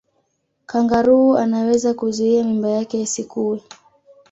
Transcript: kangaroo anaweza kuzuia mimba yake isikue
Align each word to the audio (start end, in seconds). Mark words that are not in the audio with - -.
kangaroo 0.65 1.35
anaweza 1.37 1.93
kuzuia 1.93 2.43
mimba 2.43 2.69
yake 2.69 3.01
isikue 3.01 3.61